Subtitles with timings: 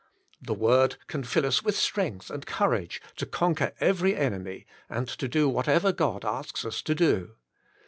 [0.41, 5.07] The word can fill us with strength and cour age to conquer every enemy, and
[5.07, 7.35] to do whatever God asks us to do.